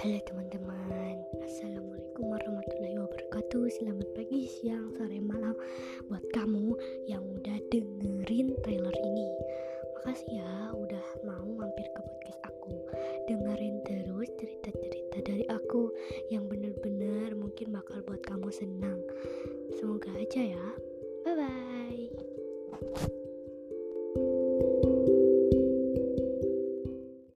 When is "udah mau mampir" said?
10.72-11.84